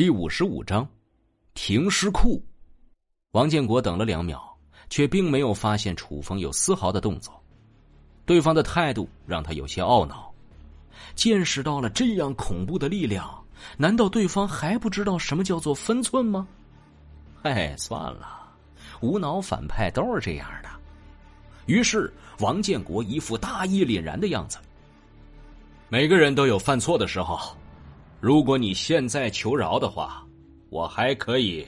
[0.00, 0.88] 第五十五章，
[1.52, 2.42] 停尸库。
[3.32, 4.42] 王建国等了两秒，
[4.88, 7.38] 却并没有发现楚风有丝毫的动作。
[8.24, 10.32] 对方的态度让他有些懊恼。
[11.14, 13.28] 见识到了这样恐怖的力量，
[13.76, 16.48] 难道对方还不知道什么叫做分寸吗？
[17.42, 18.50] 哎，算了，
[19.02, 20.70] 无脑反派都是这样的。
[21.66, 24.56] 于是，王建国一副大义凛然的样子。
[25.90, 27.54] 每个人都有犯错的时候。
[28.20, 30.26] 如果你现在求饶的话，
[30.68, 31.66] 我还可以。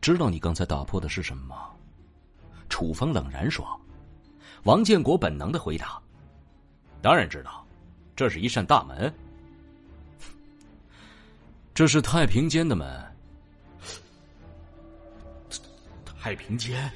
[0.00, 1.68] 知道你刚才打破的是什么吗？
[2.68, 3.78] 楚风冷然说。
[4.64, 6.00] 王建国本能的回答
[7.00, 7.64] ：“当然知道，
[8.16, 9.12] 这是一扇大门。
[11.74, 13.04] 这是太平间的门。
[16.20, 16.90] 太平间，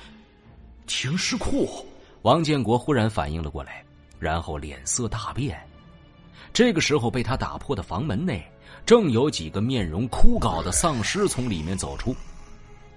[0.86, 1.86] 停尸库。”
[2.22, 3.84] 王建国忽然反应了过来，
[4.18, 5.60] 然后脸色大变。
[6.52, 8.44] 这个时候，被他打破的房门内，
[8.84, 12.14] 正有几个面容枯槁的丧尸从里面走出。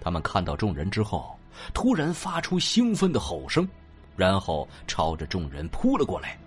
[0.01, 1.39] 他们看到众人之后，
[1.73, 3.67] 突然发出兴奋的吼声，
[4.15, 6.37] 然后朝着众人扑了过来。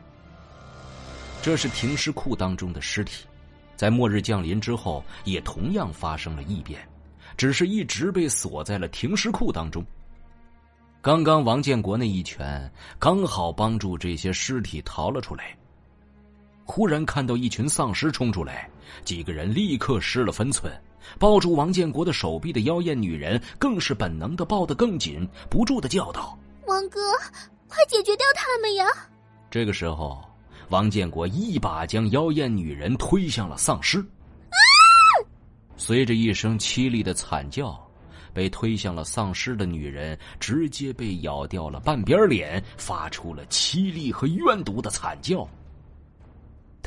[1.40, 3.24] 这是停尸库当中的尸体，
[3.74, 6.86] 在末日降临之后，也同样发生了异变，
[7.36, 9.82] 只是一直被锁在了停尸库当中。
[11.00, 15.56] 刚刚王建国那一拳，刚好帮助这些尸体逃了出来。
[16.70, 18.68] 忽然看到一群丧尸冲出来，
[19.02, 20.70] 几个人立刻失了分寸，
[21.18, 26.38] 抱住王建国的手臂的妖艳女人更是本能的抱得更紧，不住的叫道
[26.68, 27.00] ：“王哥，
[27.68, 28.86] 快解决掉他们呀！”
[29.50, 30.22] 这个时候，
[30.68, 34.56] 王建国一把将妖艳女人推向了丧尸，啊！
[35.78, 37.76] 随着一声凄厉的惨叫，
[38.34, 45.48] 被推向了丧尸的女人直接被咬掉了半边脸，发出了凄厉和怨毒的惨叫。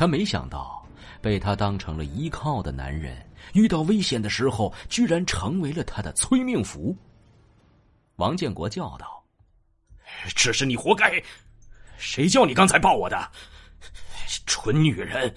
[0.02, 0.84] 他没想到，
[1.22, 6.98] 被他当成了依靠的男人，遇到危险的时候，居然成为了他的催命符。
[8.16, 9.24] 王建国叫道
[10.36, 11.22] ：“这是你活该！
[12.00, 13.32] 谁叫你刚才抱我的，
[14.48, 15.32] 蠢女人！”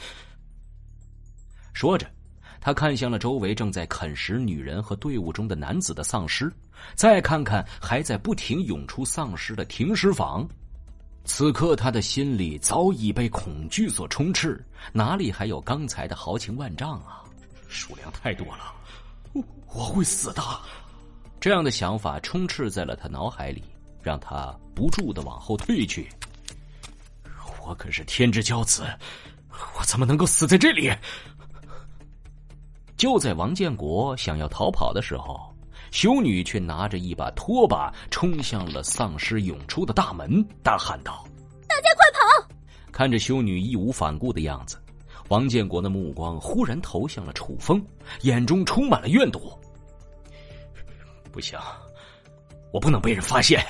[1.75, 2.11] 说着，
[2.59, 6.51] 他看向了周围正在啃食女人和队伍中的男子的丧尸，
[6.95, 10.49] 再看看还在不停涌出丧尸的停尸房。
[11.25, 14.63] 此刻他的心里早已被恐惧所充斥，
[14.93, 17.25] 哪里还有刚才的豪情万丈啊？
[17.67, 18.75] 数量太多了，
[19.33, 19.43] 我
[19.75, 20.43] 我会死的。
[21.41, 23.63] 这样的想法充斥在了他脑海里，
[24.03, 26.09] 让他不住的往后退去。
[27.67, 28.85] 我可是天之骄子，
[29.79, 30.93] 我怎么能够死在这里？
[32.97, 35.54] 就在王建国想要逃跑的时候。
[35.95, 41.25] 修女却拿着一把拖把冲向了丧尸涌出的大门，大喊道
[41.69, 42.49] ：“大家快跑！”
[42.91, 44.77] 看着修女义无反顾的样子，
[45.29, 47.81] 王建国的目光忽然投向了楚风，
[48.23, 49.57] 眼中充满了怨毒。
[51.31, 51.57] 不行，
[52.73, 53.65] 我不能被人发现。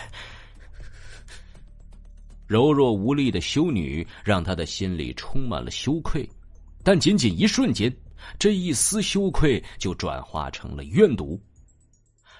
[2.47, 6.27] 柔弱无力的修女让他的心里充满了羞愧，
[6.83, 7.95] 但仅仅一瞬间，
[8.39, 11.39] 这一丝羞愧就转化成了怨毒。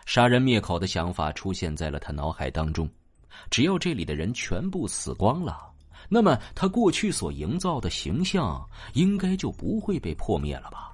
[0.07, 2.89] 杀人灭口的想法出现在了他脑海当中，
[3.51, 5.59] 只要这里的人全部死光了，
[6.09, 10.93] 那么他过去所营造的形象应该就不会被破灭了吧？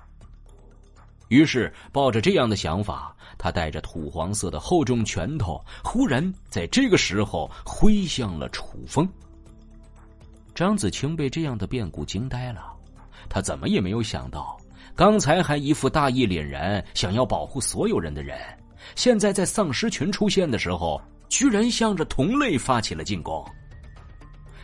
[1.29, 9.09] 于是，抱着这样的想法，他带着土黄色的厚重拳头，忽然在这个时候挥向了楚风。
[10.55, 12.73] 张子清被这样的变故惊呆了，
[13.29, 14.57] 他怎么也没有想到，
[14.97, 18.37] 刚才还一副大义凛然、想要保护所有人的人。
[18.97, 23.45] 现在在丧尸群出现的时候，居然向着同类发起了进攻。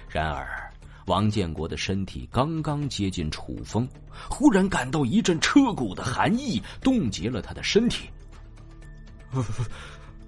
[0.09, 0.73] 然而，
[1.07, 3.89] 王建国的身体刚刚接近楚风，
[4.29, 8.11] 忽然感到一阵彻骨的寒意冻结了他的身体。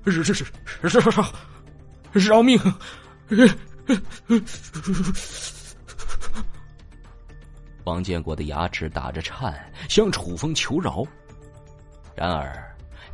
[0.04, 0.44] 是是是
[0.82, 1.00] 是
[2.14, 2.58] 是，饶命！
[7.84, 11.02] 王建国的牙齿打着颤，向楚风求饶。
[12.14, 12.64] 然而。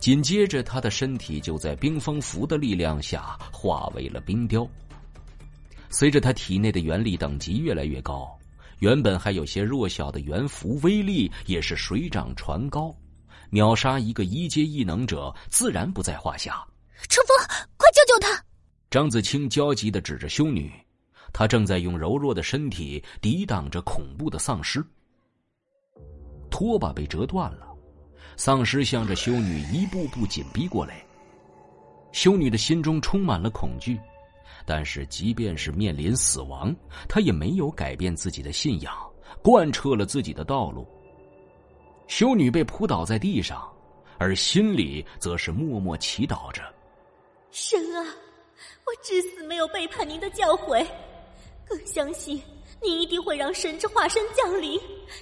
[0.04, 4.68] 紧接着，他的身体就在冰封符的力量下化为了冰雕。
[5.88, 8.38] 随着他体内的元力等级越来越高，
[8.80, 12.94] 原本还有些弱小的元符威力也是水涨船高，
[13.48, 16.62] 秒杀一个一阶异能者自然不在话下。
[17.08, 18.44] 楚风，快救救他！
[18.90, 20.70] 张子清焦急的指着修女，
[21.32, 24.84] 她正在用柔弱的身体抵挡着恐怖的丧尸。
[26.50, 27.73] 拖把被折断了。
[28.36, 31.04] 丧尸向着修女一步步紧逼过来，
[32.12, 33.98] 修女的心中充满了恐惧，
[34.66, 36.74] 但是即便是面临死亡，
[37.08, 38.92] 她也没有改变自己的信仰，
[39.42, 40.86] 贯彻了自己的道路。
[42.06, 43.66] 修女被扑倒在地上，
[44.18, 46.62] 而心里则是默默祈祷着
[47.50, 48.04] ：“神啊，
[48.84, 50.86] 我至死没有背叛您的教诲，
[51.66, 52.40] 更相信
[52.82, 54.78] 您一定会让神之化身降临，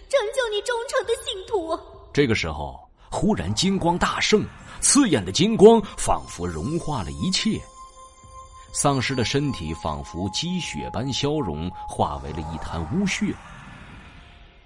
[0.09, 1.79] 拯救你忠诚的信徒。”
[2.13, 2.79] 这个时候，
[3.13, 4.43] 忽然金光大盛，
[4.81, 7.61] 刺眼的金光仿佛融化了一切。
[8.73, 13.35] 丧尸的身体仿佛积雪般消融，化为了一滩污血。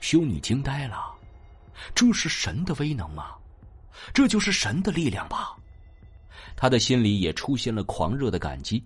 [0.00, 1.12] 修女惊呆了，
[1.92, 3.34] 这是神的威能吗？
[4.14, 5.56] 这就是神的力量吧？
[6.54, 8.82] 她的心里也出现了狂热的感激。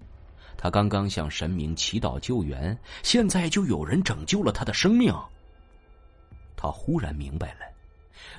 [0.56, 5.14] 她刚刚向神明祈祷救援，现在就有人拯救了她的生命。
[6.56, 7.69] 她忽然明白了。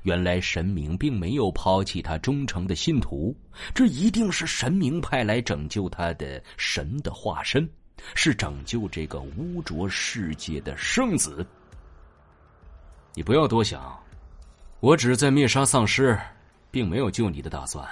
[0.04, 3.36] 原来神明并没有抛弃他忠诚的信徒，
[3.74, 7.70] 这一定是神明派来拯救他的神的化身，
[8.16, 11.46] 是拯救这个污浊世界的圣子。
[13.14, 13.98] 你不要多想，
[14.80, 16.18] 我只是在灭杀丧尸，
[16.72, 17.88] 并没有救你的打算。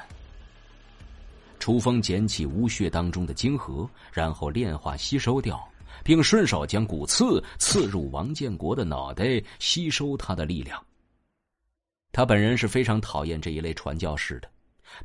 [1.60, 5.62] 楚风捡起污血当中的晶核，然后炼化吸收掉，
[6.06, 10.82] 并顺手将骨刺刺入王建国的脑袋，吸收他的力量。
[12.12, 14.50] 他本人是非常讨厌这一类传教士的，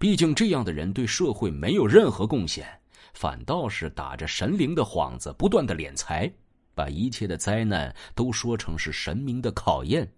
[0.01, 2.67] 毕竟这样的人对社会没有任何贡献，
[3.13, 6.33] 反倒是打着神灵的幌子不断的敛财，
[6.75, 10.11] 把一切的灾难都说成是神明的考验，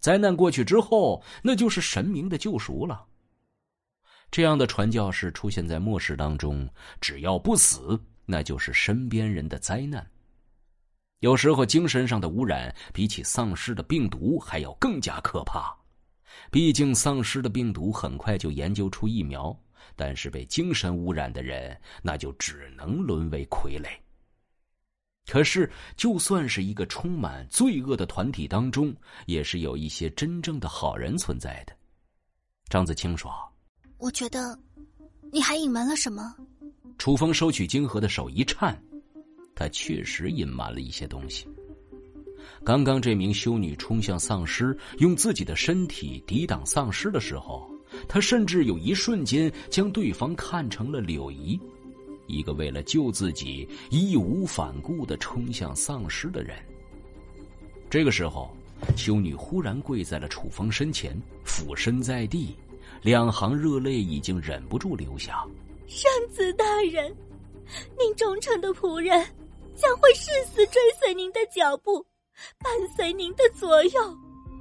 [0.00, 3.04] 灾难过去之后，那就是神明的救赎了。
[4.30, 6.68] 这样的传教士出现在末世当中，
[7.00, 10.04] 只要不死，那就是身边人的灾难。
[11.20, 15.74] 有时候精神上的污染比起丧尸的病毒还要更加可怕。
[16.50, 19.56] 毕竟丧尸的病毒很快就研究出疫苗，
[19.96, 23.88] 但是被精神污染的人，那就只能沦为傀儡。
[25.26, 28.94] 可是，就算是一个充满罪恶的团体当中，
[29.24, 31.74] 也是有一些真正的好人存在的。
[32.68, 33.32] 张子清说
[33.96, 34.58] ：“我觉得，
[35.32, 36.34] 你还隐瞒了什么？”
[36.98, 38.78] 楚风收取晶核的手一颤，
[39.54, 41.48] 他确实隐瞒了一些东西。
[42.64, 47.70] 刚刚这名修女冲向丧尸，用自己的身体抵挡丧尸的时候，
[48.08, 51.60] 她甚至有一瞬间将对方看成了柳姨，
[52.26, 56.56] 一个为了救自己义无反顾的冲向丧尸的人。
[57.90, 58.56] 这个时候，
[58.96, 61.14] 修女忽然跪在了楚风身前，
[61.44, 62.56] 俯身在地，
[63.02, 65.44] 两行热泪已经忍不住流下。
[65.86, 67.14] 圣子大人，
[67.98, 69.22] 您忠诚的仆人
[69.76, 72.04] 将会誓死追随您的脚步。
[72.58, 74.00] 伴随您的左右，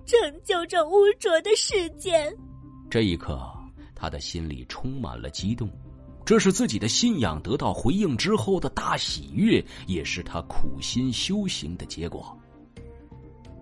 [0.06, 2.32] 拯救这污浊的世界。
[2.90, 3.40] 这一刻，
[3.96, 5.70] 他的心里充满了激动，
[6.26, 12.38] 这是自己的信仰得到回应之后的大喜悦，也是他苦心修行的结果。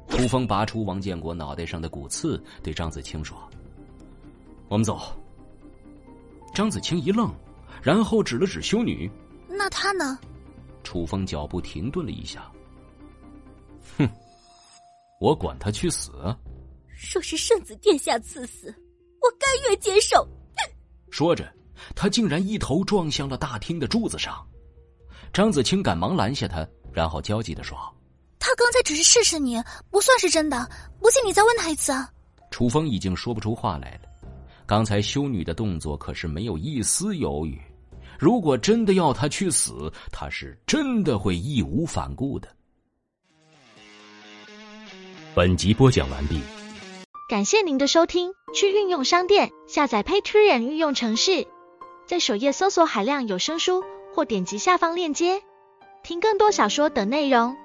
[0.10, 3.38] 楚风拔出王建国脑袋上的骨刺，对张子清说
[4.68, 5.00] ：“我们走。”
[6.54, 7.34] 张子清一愣，
[7.82, 9.10] 然后指了指修女
[9.48, 10.20] ：“那他呢？”
[10.84, 12.52] 楚风脚步停顿了一下。
[13.98, 14.10] 哼，
[15.20, 16.12] 我管他去死！
[17.14, 18.68] 若是圣子殿下赐死，
[19.22, 20.28] 我甘愿接受。
[21.10, 21.52] 说着，
[21.96, 24.46] 他竟然一头撞向了大厅的柱子上。
[25.34, 27.78] 张子清赶忙拦下他，然后焦急的说
[28.38, 30.70] ：“他刚才只是试试你，不算是真的。
[31.00, 31.94] 不信你再问他一次。”
[32.52, 34.10] 楚风已经说不出话来了。
[34.66, 37.60] 刚才修女的动作可是没有一丝犹豫。
[38.20, 42.48] 如果真的要他去死，他是真的会义无反顾的。
[45.34, 46.42] 本集播讲完毕，
[47.30, 48.34] 感谢您的收听。
[48.54, 51.48] 去运用商店下载 Patreon 运用城市，
[52.06, 53.82] 在首页搜索海量有声书，
[54.14, 55.42] 或点击下方链接
[56.04, 57.56] 听更多小说等内容。